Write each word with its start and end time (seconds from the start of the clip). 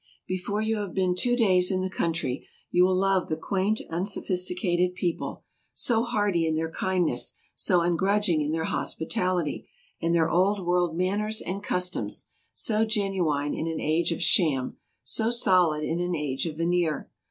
Before 0.27 0.61
you 0.61 0.77
have 0.77 0.95
been 0.95 1.13
two 1.15 1.35
days 1.35 1.69
in 1.69 1.81
the 1.83 1.87
country 1.91 2.47
you 2.71 2.83
will 2.85 2.95
love 2.95 3.29
the 3.29 3.37
quaint, 3.37 3.81
unsophisticated 3.91 4.95
people, 4.95 5.43
so 5.75 6.01
hearty 6.01 6.47
in 6.47 6.55
their 6.55 6.71
kindness, 6.71 7.33
so 7.53 7.81
ungrudging 7.81 8.41
in 8.41 8.51
their 8.51 8.63
hospitality, 8.63 9.69
and 10.01 10.15
their 10.15 10.27
Old 10.27 10.65
World 10.65 10.97
manners 10.97 11.39
and 11.39 11.61
customs, 11.61 12.29
so 12.51 12.83
genuine 12.83 13.53
in 13.53 13.67
an 13.67 13.79
age 13.79 14.11
of 14.11 14.23
sham, 14.23 14.77
so 15.03 15.29
solid 15.29 15.83
in 15.83 15.99
an 15.99 16.15
age 16.15 16.47
of 16.47 16.57
veneer. 16.57 17.11